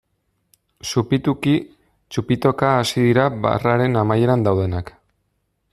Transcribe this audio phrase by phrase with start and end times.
[0.91, 1.53] Supituki
[2.15, 4.91] txupitoka hasi dira barraren amaieran daudenak.